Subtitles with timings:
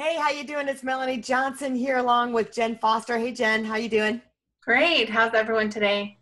[0.00, 0.68] Hey, how you doing?
[0.68, 3.18] It's Melanie Johnson here along with Jen Foster.
[3.18, 4.22] Hey Jen, how you doing?
[4.62, 5.08] Great.
[5.08, 6.18] How's everyone today?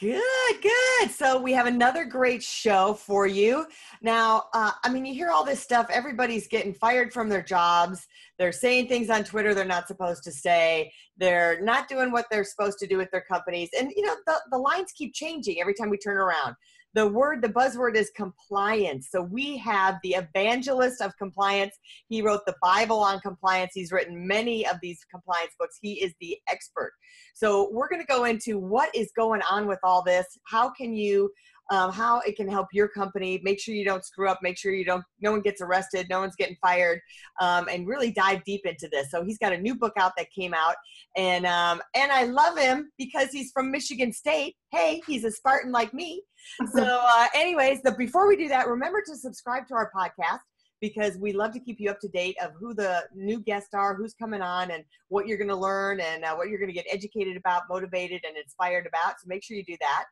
[0.00, 0.22] Good,
[0.62, 1.10] good.
[1.10, 3.66] So we have another great show for you.
[4.00, 5.88] Now, uh, I mean, you hear all this stuff.
[5.90, 8.06] Everybody's getting fired from their jobs.
[8.38, 10.90] They're saying things on Twitter they're not supposed to say.
[11.18, 13.68] They're not doing what they're supposed to do with their companies.
[13.78, 16.56] And, you know, the, the lines keep changing every time we turn around
[16.94, 19.08] the word the buzzword is compliance.
[19.10, 21.76] So we have the evangelist of compliance.
[22.08, 23.72] He wrote the bible on compliance.
[23.74, 25.78] He's written many of these compliance books.
[25.80, 26.92] He is the expert.
[27.34, 30.26] So we're going to go into what is going on with all this.
[30.44, 31.30] How can you
[31.70, 33.40] um, how it can help your company.
[33.42, 34.40] Make sure you don't screw up.
[34.42, 36.06] Make sure you don't no one gets arrested.
[36.10, 37.00] No one's getting fired
[37.40, 39.10] um, and really dive deep into this.
[39.10, 40.76] So he's got a new book out that came out
[41.16, 44.56] and um, and i love him because he's from michigan state.
[44.70, 46.22] Hey he's a spartan like me.
[46.74, 50.40] So uh, anyways the, before we do that remember to subscribe to our podcast
[50.82, 53.94] because we love to keep you up to date of who the new guests are,
[53.94, 56.74] who's coming on, and what you're going to learn and uh, what you're going to
[56.74, 59.14] get educated about, motivated, and inspired about.
[59.20, 60.04] So make sure you do that.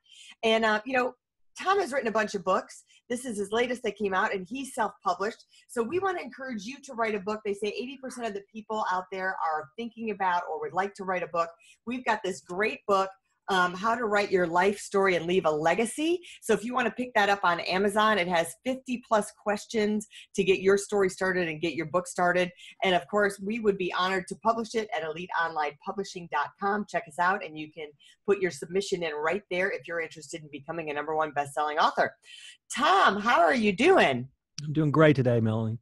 [0.45, 1.15] And, uh, you know,
[1.63, 2.85] Tom has written a bunch of books.
[3.09, 5.45] This is his latest that came out, and he's self published.
[5.69, 7.41] So we want to encourage you to write a book.
[7.45, 11.05] They say 80% of the people out there are thinking about or would like to
[11.05, 11.51] write a book.
[11.87, 13.11] We've got this great book
[13.51, 16.21] um, how to write your life story and leave a legacy.
[16.41, 20.07] So if you want to pick that up on Amazon, it has 50 plus questions
[20.37, 22.51] to get your story started and get your book started.
[22.85, 26.87] And of course, we would be honored to publish it at eliteonlinepublishing.com.
[26.89, 27.89] Check us out, and you can
[28.25, 31.79] put your submission in right there if you're interested in becoming a number one best-selling
[31.79, 32.15] author.
[32.75, 34.29] Tom, how are you doing?
[34.65, 35.79] I'm doing great today, Melanie.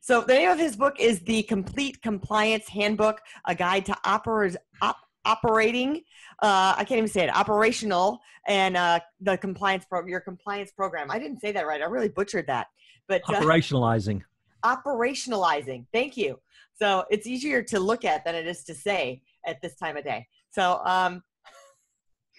[0.00, 4.54] So the name of his book is The Complete Compliance Handbook, a guide to oper-
[4.80, 6.02] op- operating
[6.42, 11.10] uh, I can't even say it, operational and uh, the compliance pro- your compliance program.
[11.10, 11.80] I didn't say that right.
[11.80, 12.66] I really butchered that.
[13.08, 14.22] But uh, operationalizing.
[14.64, 15.86] Operationalizing.
[15.92, 16.38] Thank you.
[16.78, 20.04] So it's easier to look at than it is to say at this time of
[20.04, 20.26] day.
[20.50, 21.22] So, um,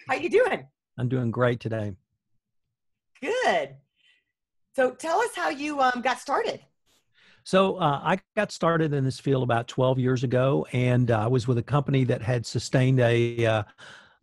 [0.07, 0.67] how you doing?
[0.99, 1.93] I'm doing great today.
[3.21, 3.75] Good.
[4.75, 6.61] So tell us how you um, got started.
[7.47, 11.27] So uh, I got started in this field about 12 years ago, and uh, I
[11.27, 13.63] was with a company that had sustained a uh,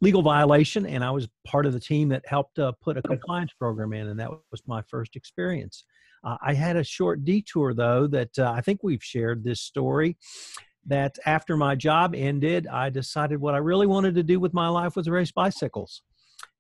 [0.03, 3.55] legal violation, and I was part of the team that helped uh, put a compliance
[3.59, 5.87] program in, and that was my first experience.
[6.23, 10.19] Uh, I had a short detour, though, that uh, I think we've shared this story.
[10.85, 14.69] That after my job ended, I decided what I really wanted to do with my
[14.69, 16.03] life was race bicycles.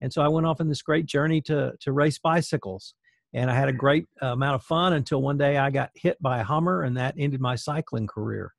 [0.00, 2.94] And so I went off on this great journey to, to race bicycles
[3.34, 6.38] and I had a great amount of fun until one day I got hit by
[6.38, 8.54] a Hummer, and that ended my cycling career.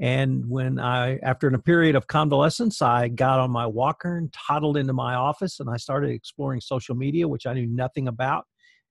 [0.00, 4.76] And when I, after a period of convalescence, I got on my walker and toddled
[4.76, 8.44] into my office, and I started exploring social media, which I knew nothing about,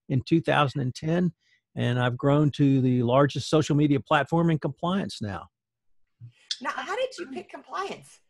[0.07, 1.33] in 2010.
[1.75, 5.47] And I've grown to the largest social media platform in compliance now.
[6.61, 8.21] Now, how did you pick compliance?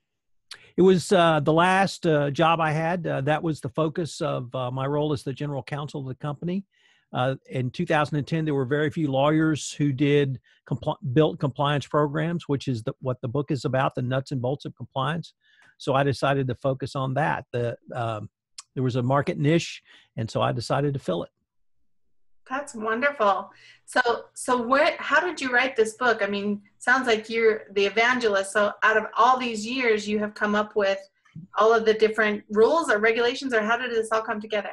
[0.76, 3.06] It was uh, the last uh, job I had.
[3.06, 6.16] Uh, that was the focus of uh, my role as the general counsel of the
[6.16, 6.66] company.
[7.16, 10.38] Uh, in 2010, there were very few lawyers who did
[10.70, 14.42] compl- built compliance programs, which is the, what the book is about, the nuts and
[14.42, 15.34] bolts of compliance.
[15.78, 17.46] So I decided to focus on that.
[17.54, 18.30] The um,
[18.74, 19.82] there was a market niche,
[20.18, 21.30] and so I decided to fill it.
[22.50, 23.50] That's wonderful.
[23.86, 24.96] So, so what?
[24.98, 26.22] How did you write this book?
[26.22, 28.52] I mean, sounds like you're the evangelist.
[28.52, 31.00] So, out of all these years, you have come up with
[31.58, 34.72] all of the different rules or regulations, or how did this all come together?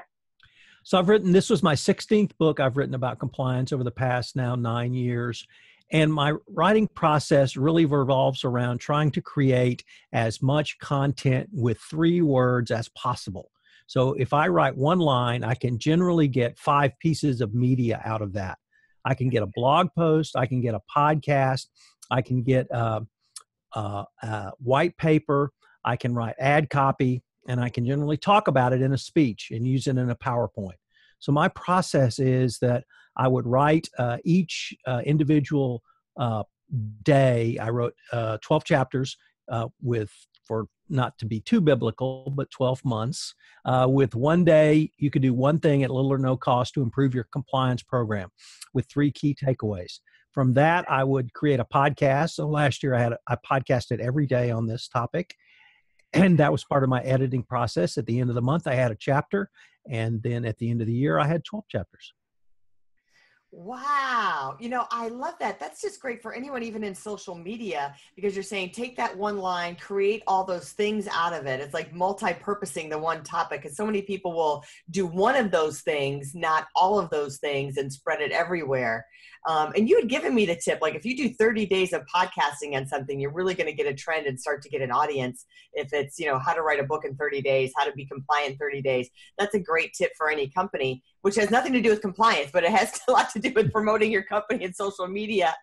[0.84, 4.34] So I've written, this was my 16th book I've written about compliance over the past
[4.34, 5.46] now nine years.
[5.92, 12.22] And my writing process really revolves around trying to create as much content with three
[12.22, 13.50] words as possible.
[13.86, 18.22] So if I write one line, I can generally get five pieces of media out
[18.22, 18.58] of that.
[19.04, 21.66] I can get a blog post, I can get a podcast,
[22.10, 23.02] I can get a,
[23.74, 25.50] a, a white paper,
[25.84, 29.50] I can write ad copy, and I can generally talk about it in a speech
[29.50, 30.78] and use it in a PowerPoint.
[31.18, 32.84] So my process is that
[33.16, 35.82] I would write uh, each uh, individual
[36.16, 36.44] uh,
[37.02, 37.58] day.
[37.60, 39.16] I wrote uh, 12 chapters
[39.50, 40.10] uh, with
[40.44, 43.34] for not to be too biblical, but 12 months.
[43.64, 46.82] Uh, with one day, you could do one thing at little or no cost to
[46.82, 48.28] improve your compliance program
[48.74, 50.00] with three key takeaways.
[50.32, 52.30] From that, I would create a podcast.
[52.30, 55.34] So last year I had a, I podcasted every day on this topic.
[56.12, 57.96] And that was part of my editing process.
[57.96, 59.50] At the end of the month, I had a chapter.
[59.88, 62.12] And then at the end of the year, I had 12 chapters.
[63.54, 64.56] Wow.
[64.58, 65.60] You know, I love that.
[65.60, 69.36] That's just great for anyone, even in social media, because you're saying take that one
[69.36, 71.60] line, create all those things out of it.
[71.60, 73.60] It's like multi purposing the one topic.
[73.60, 77.76] Because so many people will do one of those things, not all of those things,
[77.76, 79.06] and spread it everywhere.
[79.46, 82.02] Um, and you had given me the tip like if you do 30 days of
[82.06, 84.92] podcasting on something, you're really going to get a trend and start to get an
[84.92, 85.44] audience.
[85.74, 88.06] If it's, you know, how to write a book in 30 days, how to be
[88.06, 91.80] compliant in 30 days, that's a great tip for any company, which has nothing to
[91.80, 94.72] do with compliance, but it has a lot to do with promoting your company in
[94.72, 95.54] social media.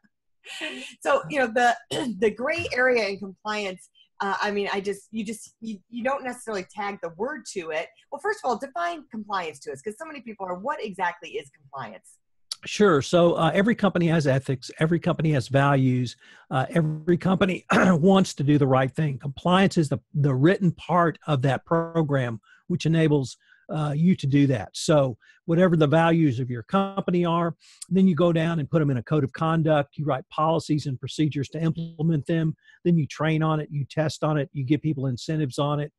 [1.02, 1.76] So, you know, the,
[2.20, 3.90] the gray area in compliance
[4.22, 7.72] uh, I mean, I just, you just, you, you don't necessarily tag the word to
[7.72, 7.88] it.
[8.12, 11.30] Well, first of all, define compliance to us because so many people are, what exactly
[11.32, 12.18] is compliance?
[12.66, 13.02] Sure.
[13.02, 14.70] So uh, every company has ethics.
[14.80, 16.18] Every company has values.
[16.52, 19.18] Uh, every company wants to do the right thing.
[19.18, 23.38] Compliance is the, the written part of that program, which enables
[23.74, 24.70] uh, you to do that.
[24.74, 27.56] So whatever the values of your company are,
[27.90, 29.98] then you go down and put them in a code of conduct.
[29.98, 32.56] You write policies and procedures to implement them.
[32.84, 33.70] Then you train on it.
[33.72, 34.50] You test on it.
[34.54, 35.92] You give people incentives on it.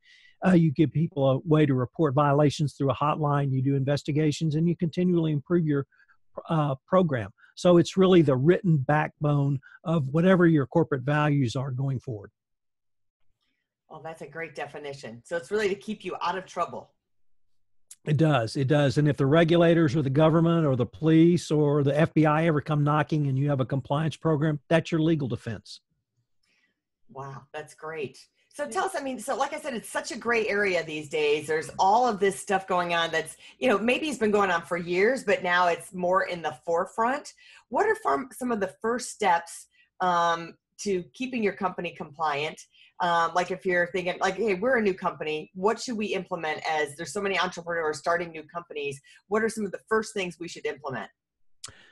[0.47, 3.53] Uh, you give people a way to report violations through a hotline.
[3.53, 5.87] You do investigations, and you continually improve your
[6.49, 7.31] uh, program.
[7.57, 12.31] So it's really the written backbone of whatever your corporate values are going forward.
[13.91, 15.21] Well, that's a great definition.
[15.25, 16.93] So it's really to keep you out of trouble.
[18.06, 18.56] It does.
[18.56, 18.97] It does.
[18.97, 22.82] And if the regulators or the government or the police or the FBI ever come
[22.82, 25.81] knocking and you have a compliance program, that's your legal defense.
[27.12, 28.19] Wow, that's great.
[28.52, 31.08] So tell us, I mean, so like I said, it's such a gray area these
[31.08, 31.47] days.
[31.47, 34.62] There's all of this stuff going on that's, you know, maybe it's been going on
[34.62, 37.35] for years, but now it's more in the forefront.
[37.69, 37.97] What are
[38.32, 39.67] some of the first steps
[40.00, 42.61] um, to keeping your company compliant?
[43.00, 46.61] Um, like if you're thinking like, hey, we're a new company, what should we implement
[46.69, 49.00] as there's so many entrepreneurs starting new companies?
[49.29, 51.08] What are some of the first things we should implement?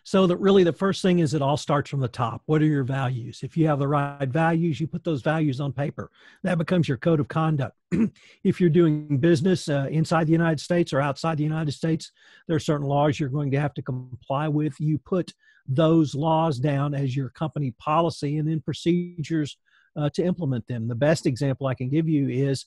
[0.04, 2.42] So that really the first thing is it all starts from the top.
[2.46, 3.40] What are your values?
[3.42, 6.10] If you have the right values, you put those values on paper.
[6.44, 7.76] That becomes your code of conduct.
[8.44, 12.10] if you're doing business uh, inside the United States or outside the United States,
[12.46, 14.80] there are certain laws you're going to have to comply with.
[14.80, 15.32] You put
[15.66, 19.58] those laws down as your company policy and then procedures
[19.98, 20.88] uh, to implement them.
[20.88, 22.66] The best example I can give you is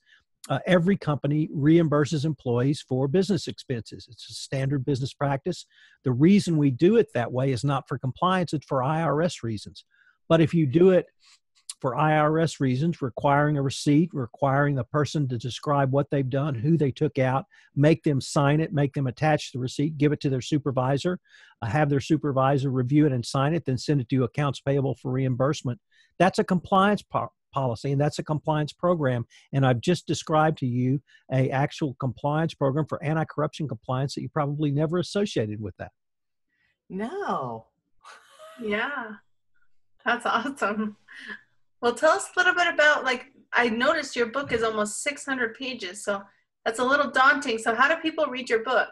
[0.49, 4.07] uh, every company reimburses employees for business expenses.
[4.11, 5.65] It's a standard business practice.
[6.03, 9.85] The reason we do it that way is not for compliance, it's for IRS reasons.
[10.27, 11.05] But if you do it
[11.79, 16.77] for IRS reasons, requiring a receipt, requiring the person to describe what they've done, who
[16.77, 17.45] they took out,
[17.75, 21.19] make them sign it, make them attach the receipt, give it to their supervisor,
[21.61, 24.95] uh, have their supervisor review it and sign it, then send it to accounts payable
[24.95, 25.79] for reimbursement.
[26.21, 27.03] That's a compliance
[27.51, 29.25] policy, and that's a compliance program.
[29.53, 31.01] And I've just described to you
[31.31, 35.89] a actual compliance program for anti-corruption compliance that you probably never associated with that.
[36.91, 37.65] No.
[38.61, 39.13] Yeah,
[40.05, 40.95] that's awesome.
[41.81, 45.55] Well, tell us a little bit about like I noticed your book is almost 600
[45.55, 46.21] pages, so
[46.63, 47.57] that's a little daunting.
[47.57, 48.89] So, how do people read your book?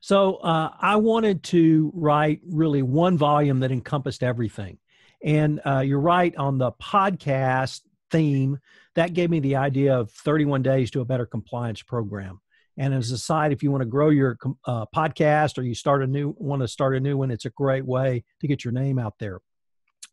[0.00, 4.78] So, uh, I wanted to write really one volume that encompassed everything.
[5.24, 8.58] And uh, you're right on the podcast theme.
[8.94, 12.40] That gave me the idea of 31 days to a better compliance program.
[12.76, 16.02] And as a side, if you want to grow your uh, podcast or you start
[16.02, 18.72] a new want to start a new one, it's a great way to get your
[18.72, 19.40] name out there.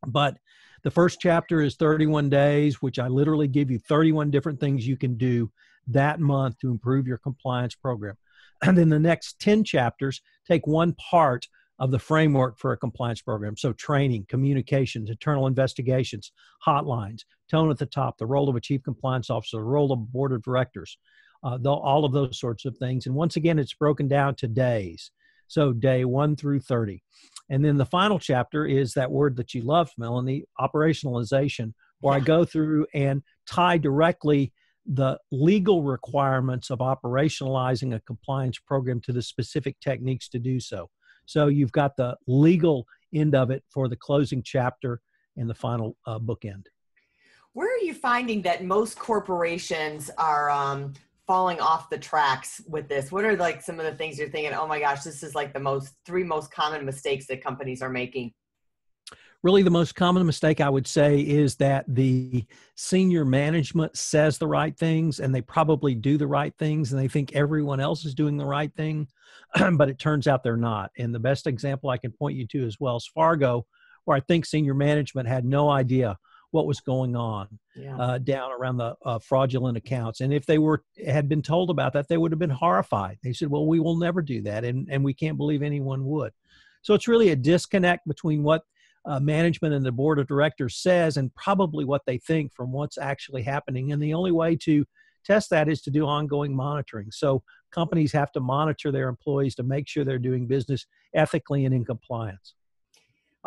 [0.06, 0.38] But
[0.84, 4.98] the first chapter is 31 days, which I literally give you 31 different things you
[4.98, 5.52] can do
[5.88, 8.18] that month to improve your compliance program.
[8.64, 11.48] And then the next 10 chapters take one part
[11.80, 13.56] of the framework for a compliance program.
[13.58, 16.32] So, training, communications, internal investigations,
[16.66, 20.12] hotlines, tone at the top, the role of a chief compliance officer, the role of
[20.12, 20.98] board of directors,
[21.44, 23.06] uh, the, all of those sorts of things.
[23.06, 25.12] And once again, it's broken down to days.
[25.48, 27.04] So, day one through 30.
[27.50, 32.20] And then the final chapter is that word that you love, Melanie, operationalization, where I
[32.20, 34.52] go through and tie directly
[34.86, 40.90] the legal requirements of operationalizing a compliance program to the specific techniques to do so.
[41.28, 45.02] So you've got the legal end of it for the closing chapter
[45.36, 46.66] and the final uh, bookend.
[47.54, 50.94] Where are you finding that most corporations are um,
[51.28, 53.12] falling off the tracks with this?
[53.12, 55.54] What are like some of the things you're thinking, oh my gosh, this is like
[55.54, 58.34] the most three most common mistakes that companies are making?
[59.44, 64.48] Really the most common mistake I would say is that the senior management says the
[64.48, 68.16] right things and they probably do the right things and they think everyone else is
[68.16, 69.08] doing the right thing,
[69.74, 70.92] but it turns out they're not.
[70.98, 73.66] And the best example I can point you to is Wells Fargo,
[74.06, 76.18] where I think senior management had no idea
[76.52, 77.98] what was going on Yeah.
[77.98, 80.22] uh, down around the uh, fraudulent accounts.
[80.22, 83.20] And if they were had been told about that, they would have been horrified.
[83.22, 86.32] They said, "Well, we will never do that," and and we can't believe anyone would.
[86.84, 88.64] So it's really a disconnect between what
[89.08, 92.98] uh, management and the board of directors says and probably what they think from what's
[92.98, 93.92] actually happening.
[93.92, 94.86] And the only way to
[95.24, 97.12] test that is to do ongoing monitoring.
[97.12, 101.74] So companies have to monitor their employees to make sure they're doing business ethically and
[101.74, 102.54] in compliance.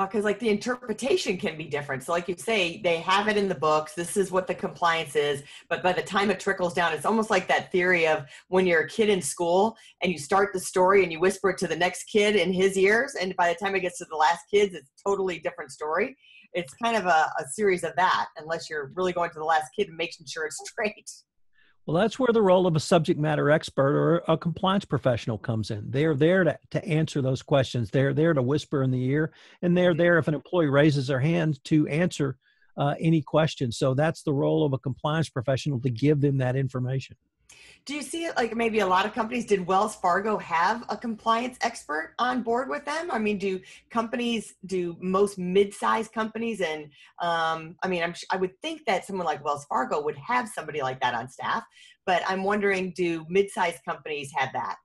[0.00, 2.02] Uh, because like the interpretation can be different.
[2.02, 3.92] So, like you say, they have it in the books.
[3.92, 7.28] This is what the compliance is, but by the time it trickles down, it's almost
[7.28, 11.02] like that theory of when you're a kid in school and you start the story
[11.02, 13.74] and you whisper it to the next kid in his ears, and by the time
[13.74, 16.16] it gets to the last kids, it's totally different story.
[16.54, 19.70] It's kind of a, a series of that, unless you're really going to the last
[19.78, 21.10] kid and making sure it's straight.
[21.86, 25.70] Well, that's where the role of a subject matter expert or a compliance professional comes
[25.70, 25.90] in.
[25.90, 27.90] They're there to, to answer those questions.
[27.90, 29.32] They're there to whisper in the ear,
[29.62, 32.36] and they're there if an employee raises their hand to answer
[32.76, 33.76] uh, any questions.
[33.76, 37.16] So that's the role of a compliance professional to give them that information.
[37.84, 39.46] Do you see it like maybe a lot of companies?
[39.46, 43.10] Did Wells Fargo have a compliance expert on board with them?
[43.10, 43.60] I mean, do
[43.90, 46.84] companies, do most mid-sized companies, and
[47.20, 50.82] um, I mean, I'm, I would think that someone like Wells Fargo would have somebody
[50.82, 51.64] like that on staff,
[52.06, 54.76] but I'm wondering, do mid-sized companies have that?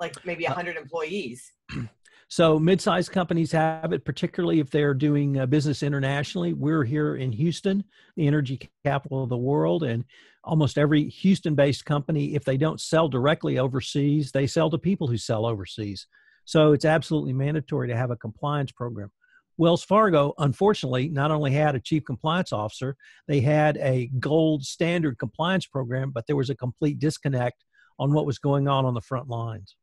[0.00, 1.52] Like maybe 100 employees?
[2.30, 6.52] So mid-sized companies have it, particularly if they're doing uh, business internationally.
[6.52, 7.84] We're here in Houston,
[8.16, 10.04] the energy capital of the world, and
[10.44, 15.18] almost every Houston-based company, if they don't sell directly overseas, they sell to people who
[15.18, 16.06] sell overseas.
[16.44, 19.10] So it's absolutely mandatory to have a compliance program.
[19.58, 25.18] Wells Fargo, unfortunately, not only had a chief compliance officer, they had a gold standard
[25.18, 27.64] compliance program, but there was a complete disconnect
[27.98, 29.76] on what was going on on the front lines.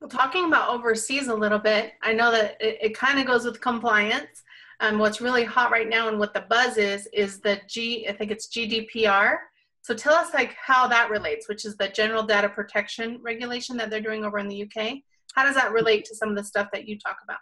[0.00, 3.44] Well, talking about overseas a little bit, I know that it, it kind of goes
[3.44, 4.42] with compliance.
[4.80, 8.06] Um, what's really hot right now and what the buzz is is the G.
[8.08, 9.36] I think it's GDPR.
[9.82, 13.90] So tell us like how that relates, which is the General Data Protection Regulation that
[13.90, 14.98] they're doing over in the UK.
[15.34, 17.38] How does that relate to some of the stuff that you talk about?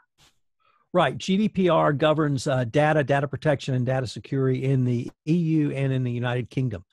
[0.92, 1.16] Right.
[1.16, 6.12] GDPR governs uh, data, data protection, and data security in the EU and in the
[6.12, 6.84] United Kingdom.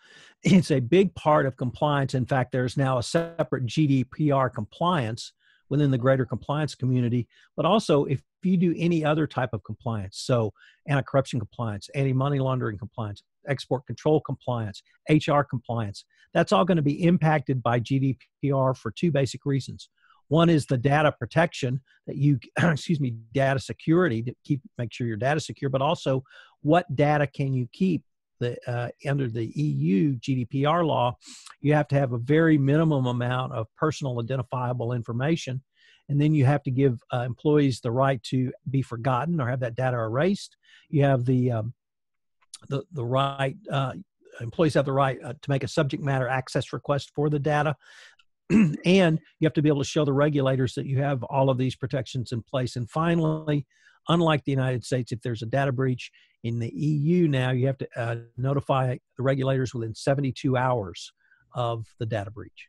[0.43, 2.13] It's a big part of compliance.
[2.13, 5.33] In fact, there's now a separate GDPR compliance
[5.69, 10.19] within the greater compliance community, but also if you do any other type of compliance,
[10.19, 10.53] so
[10.87, 16.77] anti corruption compliance, anti money laundering compliance, export control compliance, HR compliance, that's all going
[16.77, 19.89] to be impacted by GDPR for two basic reasons.
[20.27, 25.07] One is the data protection that you, excuse me, data security to keep make sure
[25.07, 26.23] your data secure, but also
[26.61, 28.03] what data can you keep
[28.39, 31.17] the uh, under the EU GDPR law,
[31.61, 35.61] you have to have a very minimum amount of personal identifiable information,
[36.09, 39.61] and then you have to give uh, employees the right to be forgotten or have
[39.61, 40.57] that data erased.
[40.89, 41.73] You have the um,
[42.69, 43.93] the the right uh,
[44.41, 47.75] employees have the right uh, to make a subject matter access request for the data.
[48.85, 51.57] and you have to be able to show the regulators that you have all of
[51.57, 52.75] these protections in place.
[52.75, 53.65] And finally,
[54.07, 56.11] unlike the United States, if there's a data breach
[56.45, 61.11] in the EU now, you have to uh, notify the regulators within 72 hours
[61.55, 62.67] of the data breach.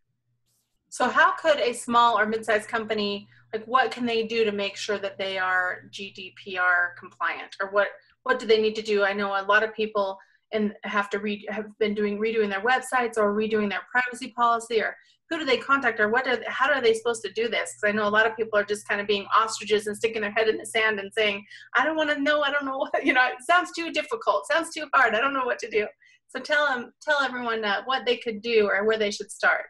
[0.89, 4.79] So, how could a small or mid-sized company, like, what can they do to make
[4.79, 7.89] sure that they are GDPR compliant, or what
[8.23, 9.05] what do they need to do?
[9.05, 10.19] I know a lot of people
[10.53, 14.81] and have to read have been doing redoing their websites or redoing their privacy policy,
[14.81, 14.97] or
[15.29, 16.25] who do they contact, or what?
[16.25, 17.75] Do, how are they supposed to do this?
[17.75, 20.23] Because I know a lot of people are just kind of being ostriches and sticking
[20.23, 22.43] their head in the sand and saying, "I don't want to know.
[22.43, 23.27] I don't know what you know.
[23.27, 24.47] It sounds too difficult.
[24.47, 25.15] Sounds too hard.
[25.15, 25.87] I don't know what to do."
[26.29, 29.67] So tell them, tell everyone uh, what they could do or where they should start.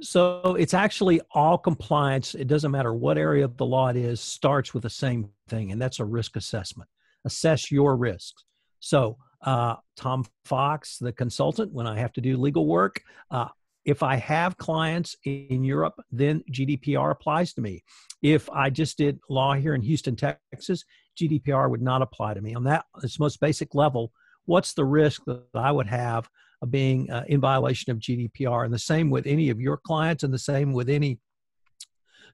[0.00, 2.34] So it's actually all compliance.
[2.34, 5.72] It doesn't matter what area of the law it is, starts with the same thing,
[5.72, 6.88] and that's a risk assessment.
[7.24, 8.44] Assess your risks.
[8.80, 13.48] So, uh, Tom Fox, the consultant, when I have to do legal work, uh,
[13.88, 17.82] if I have clients in Europe, then GDPR applies to me.
[18.20, 20.84] If I just did law here in Houston, Texas,
[21.18, 22.54] GDPR would not apply to me.
[22.54, 24.12] On that, its most basic level,
[24.44, 26.28] what's the risk that I would have
[26.60, 28.64] of being uh, in violation of GDPR.
[28.64, 31.18] And the same with any of your clients, and the same with any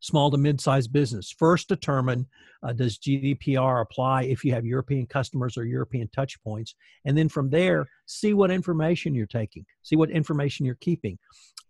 [0.04, 1.34] small to mid-sized business.
[1.36, 2.26] First, determine
[2.62, 6.74] uh, does GDPR apply if you have European customers or European touch points,
[7.06, 11.18] and then from there, see what information you're taking, see what information you're keeping.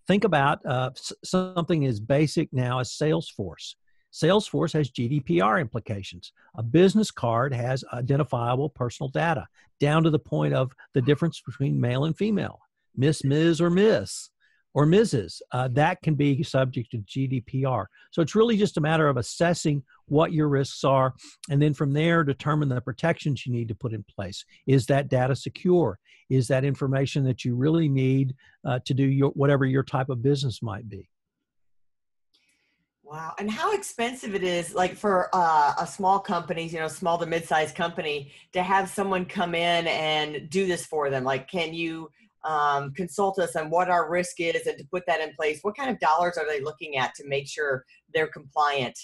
[0.08, 0.90] Think about uh,
[1.24, 3.76] something as basic now as Salesforce.
[4.12, 6.32] Salesforce has GDPR implications.
[6.56, 9.46] A business card has identifiable personal data,
[9.78, 12.60] down to the point of the difference between male and female,
[12.96, 14.30] Miss, Ms., or Miss,
[14.74, 15.40] or Mrs.
[15.52, 17.86] Uh, that can be subject to GDPR.
[18.10, 21.14] So it's really just a matter of assessing what your risks are,
[21.48, 24.44] and then from there, determine the protections you need to put in place.
[24.66, 25.98] Is that data secure?
[26.28, 30.22] Is that information that you really need uh, to do your, whatever your type of
[30.22, 31.08] business might be?
[33.02, 33.34] Wow.
[33.38, 37.26] And how expensive it is, like for uh, a small company, you know, small to
[37.26, 41.22] mid-sized company, to have someone come in and do this for them.
[41.22, 42.10] Like, can you
[42.44, 45.60] um, consult us on what our risk is and to put that in place?
[45.62, 48.98] What kind of dollars are they looking at to make sure they're compliant?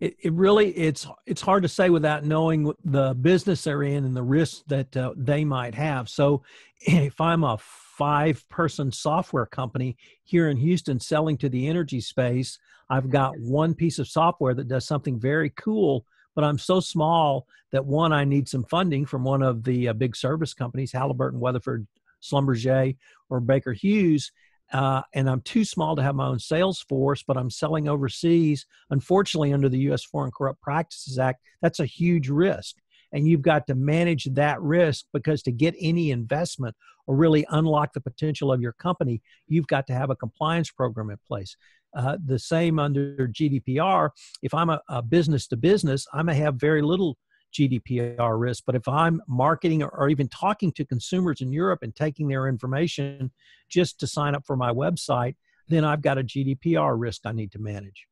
[0.00, 4.16] It, it really it's it's hard to say without knowing the business they're in and
[4.16, 6.08] the risks that uh, they might have.
[6.08, 6.42] So,
[6.80, 12.58] if I'm a five person software company here in Houston selling to the energy space,
[12.90, 17.46] I've got one piece of software that does something very cool, but I'm so small
[17.72, 21.40] that one, I need some funding from one of the uh, big service companies, Halliburton,
[21.40, 21.86] Weatherford,
[22.24, 22.96] Schlumberger,
[23.30, 24.32] or Baker Hughes.
[24.72, 28.66] Uh, and I'm too small to have my own sales force, but I'm selling overseas.
[28.90, 30.04] Unfortunately, under the U.S.
[30.04, 32.76] Foreign Corrupt Practices Act, that's a huge risk.
[33.12, 36.74] And you've got to manage that risk because to get any investment
[37.06, 41.10] or really unlock the potential of your company, you've got to have a compliance program
[41.10, 41.56] in place.
[41.96, 44.10] Uh, the same under GDPR.
[44.42, 47.16] If I'm a, a business to business, I may have very little
[47.54, 48.64] GDPR risk.
[48.66, 52.48] But if I'm marketing or, or, even talking to consumers in Europe and taking their
[52.48, 53.30] information
[53.68, 55.36] just to sign up for my website,
[55.68, 58.06] then I've got a GDPR risk I need to manage.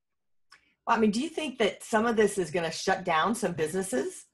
[0.86, 3.34] Well, I mean, do you think that some of this is going to shut down
[3.34, 4.26] some businesses?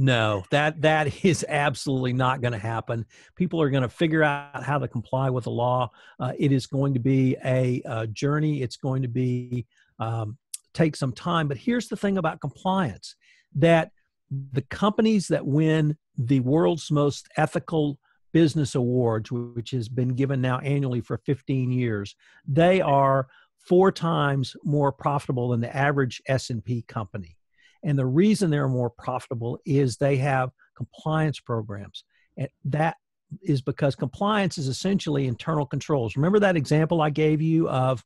[0.00, 3.04] No, that that is absolutely not going to happen.
[3.34, 5.90] People are going to figure out how to comply with the law.
[6.20, 8.62] Uh, it is going to be a, a journey.
[8.62, 9.66] It's going to be
[9.98, 10.38] um,
[10.72, 11.48] take some time.
[11.48, 13.16] But here's the thing about compliance:
[13.54, 13.90] that
[14.30, 17.98] the companies that win the world's most ethical
[18.32, 22.14] business awards, which has been given now annually for 15 years,
[22.46, 23.28] they are
[23.58, 27.36] four times more profitable than the average S&P company.
[27.82, 32.04] And the reason they're more profitable is they have compliance programs.
[32.36, 32.96] And that
[33.42, 36.16] is because compliance is essentially internal controls.
[36.16, 38.04] Remember that example I gave you of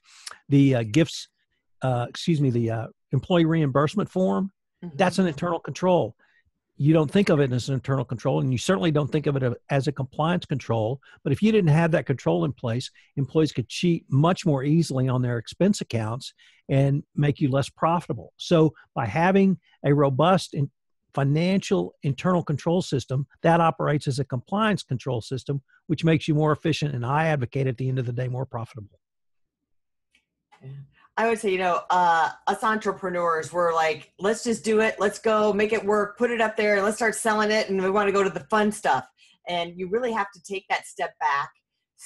[0.49, 1.29] the uh, gifts,
[1.83, 4.51] uh, excuse me, the uh, employee reimbursement form?
[4.85, 4.97] Mm-hmm.
[4.97, 6.17] That's an internal control
[6.83, 9.37] you don't think of it as an internal control and you certainly don't think of
[9.37, 13.53] it as a compliance control but if you didn't have that control in place employees
[13.53, 16.35] could cheat much more easily on their expense accounts
[16.69, 20.55] and make you less profitable so by having a robust
[21.15, 26.53] financial internal control system that operates as a compliance control system which makes you more
[26.53, 28.99] efficient and i advocate at the end of the day more profitable
[30.63, 30.71] yeah.
[31.23, 34.97] I would say, you know, uh, us entrepreneurs, we're like, let's just do it.
[34.99, 37.71] Let's go make it work, put it up there, and let's start selling it.
[37.71, 39.07] And we want to go to the fun stuff.
[39.49, 41.53] And you really have to take that step back,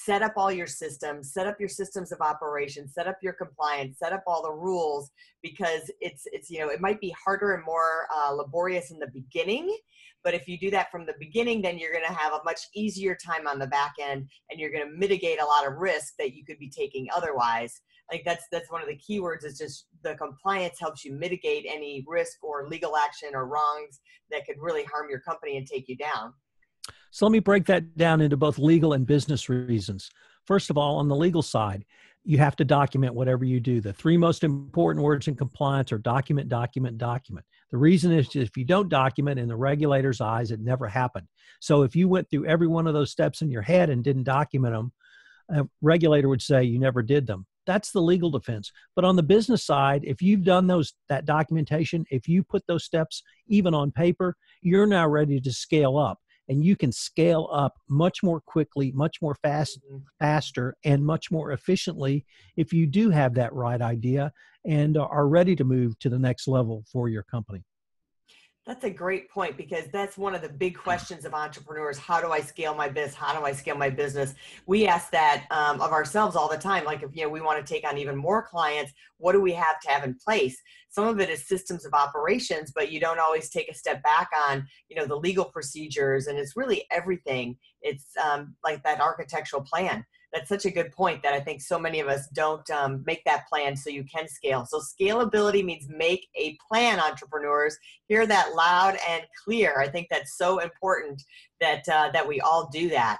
[0.05, 3.99] set up all your systems, set up your systems of operation, set up your compliance,
[3.99, 5.11] set up all the rules
[5.43, 9.11] because it's, it's you know, it might be harder and more uh, laborious in the
[9.15, 9.75] beginning.
[10.23, 12.61] But if you do that from the beginning, then you're going to have a much
[12.75, 16.13] easier time on the back end and you're going to mitigate a lot of risk
[16.19, 17.81] that you could be taking otherwise
[18.13, 22.05] like that's that's one of the keywords is just the compliance helps you mitigate any
[22.07, 25.97] risk or legal action or wrongs that could really harm your company and take you
[25.97, 26.33] down
[27.17, 30.11] so let me break that down into both legal and business reasons.
[30.45, 31.87] First of all on the legal side
[32.25, 33.81] you have to document whatever you do.
[33.81, 37.47] The three most important words in compliance are document document document.
[37.71, 41.27] The reason is if you don't document in the regulator's eyes it never happened.
[41.59, 44.25] So if you went through every one of those steps in your head and didn't
[44.25, 44.93] document them
[45.49, 47.47] a regulator would say you never did them.
[47.65, 48.71] That's the legal defense.
[48.95, 52.85] But on the business side if you've done those that documentation if you put those
[52.85, 57.79] steps even on paper you're now ready to scale up and you can scale up
[57.89, 59.99] much more quickly much more fast mm-hmm.
[60.19, 62.25] faster and much more efficiently
[62.57, 64.33] if you do have that right idea
[64.65, 67.63] and are ready to move to the next level for your company
[68.67, 71.99] that's a great point because that's one of the big questions of entrepreneurs.
[71.99, 73.15] How do I scale my business?
[73.15, 74.35] How do I scale my business?
[74.67, 76.85] We ask that um, of ourselves all the time.
[76.85, 79.53] Like if you know we want to take on even more clients, what do we
[79.53, 80.61] have to have in place?
[80.89, 84.31] Some of it is systems of operations, but you don't always take a step back
[84.49, 87.57] on you know the legal procedures, and it's really everything.
[87.83, 90.05] It's um, like that architectural plan
[90.37, 93.25] that's such a good point that I think so many of us don't um, make
[93.25, 94.67] that plan so you can scale.
[94.67, 97.79] So scalability means make a plan, entrepreneurs.
[98.07, 99.81] Hear that loud and clear.
[99.81, 101.23] I think that's so important
[101.63, 103.19] that uh, that we all do that.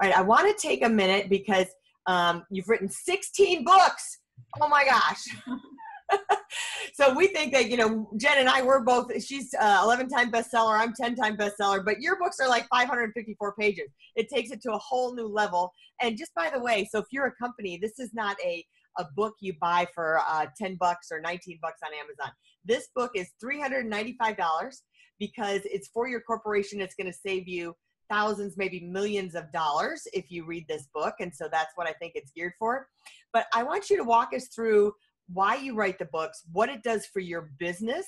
[0.00, 1.68] All right, I want to take a minute because
[2.06, 4.18] um, you've written 16 books.
[4.60, 5.24] Oh my gosh.
[6.94, 10.30] so we think that you know jen and i we're both she's uh, 11 time
[10.30, 14.60] bestseller i'm 10 time bestseller but your books are like 554 pages it takes it
[14.62, 17.78] to a whole new level and just by the way so if you're a company
[17.80, 18.64] this is not a
[18.98, 22.32] a book you buy for uh, 10 bucks or 19 bucks on Amazon.
[22.64, 24.82] This book is $395
[25.18, 26.80] because it's for your corporation.
[26.80, 27.74] It's going to save you
[28.10, 31.14] thousands, maybe millions of dollars if you read this book.
[31.20, 32.88] And so that's what I think it's geared for.
[33.32, 34.92] But I want you to walk us through
[35.32, 38.06] why you write the books, what it does for your business,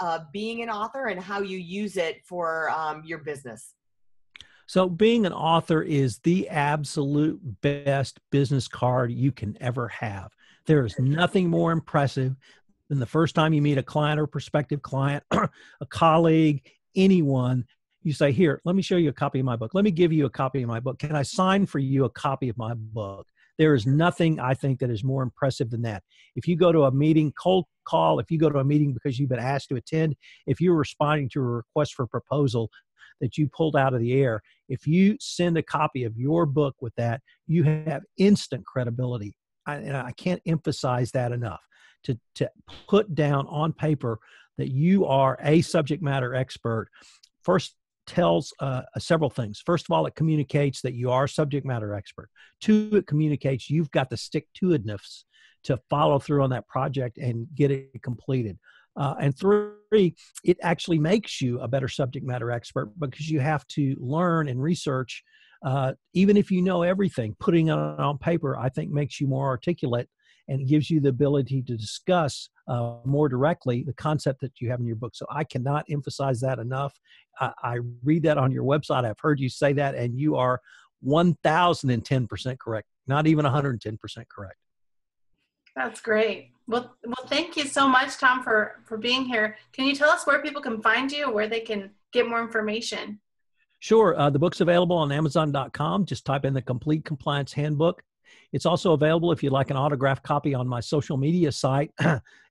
[0.00, 3.74] uh, being an author, and how you use it for um, your business.
[4.66, 10.32] So, being an author is the absolute best business card you can ever have.
[10.66, 12.34] There is nothing more impressive
[12.88, 15.48] than the first time you meet a client or prospective client, a
[15.90, 17.66] colleague, anyone.
[18.02, 19.74] You say, Here, let me show you a copy of my book.
[19.74, 20.98] Let me give you a copy of my book.
[20.98, 23.26] Can I sign for you a copy of my book?
[23.58, 26.02] There is nothing I think that is more impressive than that.
[26.34, 29.18] If you go to a meeting, cold call, if you go to a meeting because
[29.18, 32.70] you've been asked to attend, if you're responding to a request for proposal
[33.20, 36.74] that you pulled out of the air, if you send a copy of your book
[36.80, 39.36] with that, you have instant credibility.
[39.66, 41.60] I, and I can't emphasize that enough.
[42.04, 42.50] To, to
[42.86, 44.18] put down on paper
[44.58, 46.88] that you are a subject matter expert
[47.42, 49.62] first tells uh, several things.
[49.64, 52.28] First of all, it communicates that you are a subject matter expert.
[52.60, 55.24] Two, it communicates you've got the stick to itness
[55.64, 58.58] to follow through on that project and get it completed.
[58.96, 60.14] Uh, and three,
[60.44, 64.62] it actually makes you a better subject matter expert because you have to learn and
[64.62, 65.24] research.
[65.64, 69.48] Uh, even if you know everything, putting it on paper, I think, makes you more
[69.48, 70.08] articulate
[70.48, 74.70] and it gives you the ability to discuss uh, more directly the concept that you
[74.70, 75.14] have in your book.
[75.14, 76.98] So I cannot emphasize that enough.
[77.40, 79.04] I, I read that on your website.
[79.04, 80.60] I've heard you say that, and you are
[81.04, 84.56] 1010% correct, not even 110% correct.
[85.76, 86.50] That's great.
[86.66, 89.56] Well, well, thank you so much, Tom, for for being here.
[89.72, 93.20] Can you tell us where people can find you, where they can get more information?
[93.80, 94.18] Sure.
[94.18, 96.06] Uh, the book's available on Amazon.com.
[96.06, 98.02] Just type in the Complete Compliance Handbook.
[98.52, 101.90] It's also available if you'd like an autographed copy on my social media site,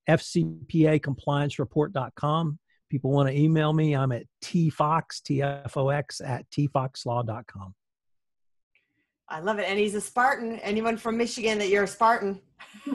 [0.09, 2.59] fcpacompliancereport.com.
[2.89, 3.95] People want to email me.
[3.95, 7.73] I'm at tfox, T-F-O-X, at tfoxlaw.com.
[9.29, 9.65] I love it.
[9.67, 10.59] And he's a Spartan.
[10.59, 12.41] Anyone from Michigan that you're a Spartan.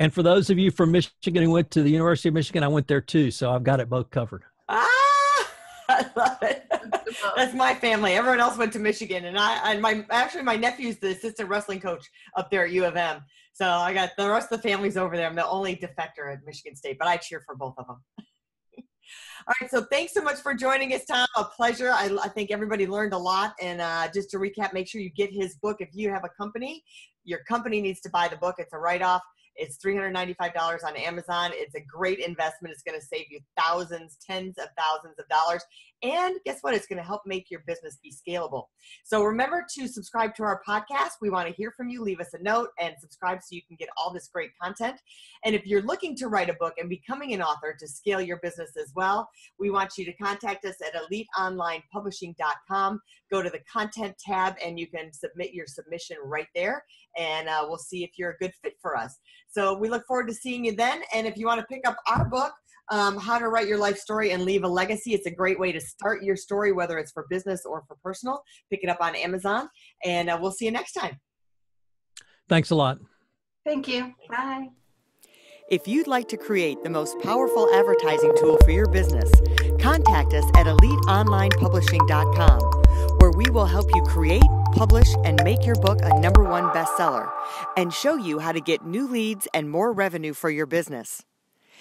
[0.00, 2.68] and for those of you from Michigan who went to the University of Michigan, I
[2.68, 3.30] went there too.
[3.30, 4.44] So I've got it both covered.
[4.68, 4.88] Ah,
[5.88, 6.67] I love it.
[7.36, 8.12] That's my family.
[8.12, 11.80] Everyone else went to Michigan, and I and my actually my nephew's the assistant wrestling
[11.80, 13.22] coach up there at U of M.
[13.52, 15.26] So I got the rest of the families over there.
[15.26, 17.96] I'm the only defector at Michigan State, but I cheer for both of them.
[19.48, 21.26] All right, so thanks so much for joining us, Tom.
[21.36, 21.90] A pleasure.
[21.90, 23.54] I, I think everybody learned a lot.
[23.60, 25.78] And uh, just to recap, make sure you get his book.
[25.80, 26.84] If you have a company,
[27.24, 28.56] your company needs to buy the book.
[28.58, 29.22] It's a write off.
[29.56, 31.50] It's $395 on Amazon.
[31.54, 32.72] It's a great investment.
[32.72, 35.62] It's going to save you thousands, tens of thousands of dollars.
[36.02, 36.74] And guess what?
[36.74, 38.64] It's going to help make your business be scalable.
[39.04, 41.12] So remember to subscribe to our podcast.
[41.20, 42.02] We want to hear from you.
[42.02, 45.00] Leave us a note and subscribe so you can get all this great content.
[45.44, 48.36] And if you're looking to write a book and becoming an author to scale your
[48.38, 50.94] business as well, we want you to contact us at
[51.38, 53.00] eliteonlinepublishing.com.
[53.30, 56.84] Go to the content tab and you can submit your submission right there.
[57.16, 59.18] And uh, we'll see if you're a good fit for us.
[59.48, 61.02] So we look forward to seeing you then.
[61.12, 62.52] And if you want to pick up our book,
[62.90, 65.72] um, How to Write Your Life Story and Leave a Legacy, it's a great way
[65.72, 68.42] to start your story, whether it's for business or for personal.
[68.70, 69.68] Pick it up on Amazon.
[70.04, 71.18] And uh, we'll see you next time.
[72.48, 72.98] Thanks a lot.
[73.64, 74.14] Thank you.
[74.30, 74.68] Bye.
[75.70, 79.30] If you'd like to create the most powerful advertising tool for your business,
[79.78, 82.60] contact us at eliteonlinepublishing.com,
[83.18, 84.42] where we will help you create
[84.78, 87.30] publish, and make your book a number one bestseller,
[87.76, 91.22] and show you how to get new leads and more revenue for your business.